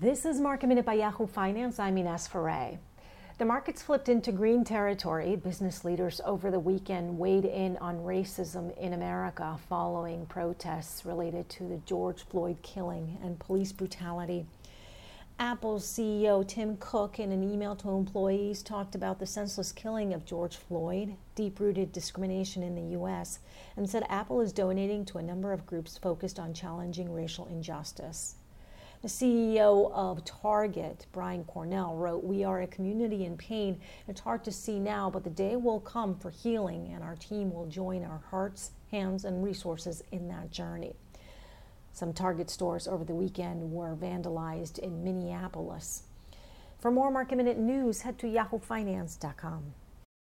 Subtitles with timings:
[0.00, 1.78] This is Market Minute by Yahoo Finance.
[1.78, 2.78] I'm Ines Ferre.
[3.36, 5.36] The markets flipped into green territory.
[5.36, 11.64] Business leaders over the weekend weighed in on racism in America following protests related to
[11.64, 14.46] the George Floyd killing and police brutality.
[15.38, 20.24] Apple's CEO Tim Cook, in an email to employees, talked about the senseless killing of
[20.24, 23.40] George Floyd, deep rooted discrimination in the U.S.,
[23.76, 28.36] and said Apple is donating to a number of groups focused on challenging racial injustice.
[29.02, 33.80] The CEO of Target, Brian Cornell, wrote, We are a community in pain.
[34.06, 37.52] It's hard to see now, but the day will come for healing, and our team
[37.52, 40.94] will join our hearts, hands, and resources in that journey.
[41.92, 46.04] Some Target stores over the weekend were vandalized in Minneapolis.
[46.78, 49.74] For more Market Minute news, head to yahoofinance.com.